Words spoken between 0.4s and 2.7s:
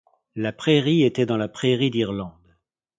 pairie était dans la pairie d'Irlande.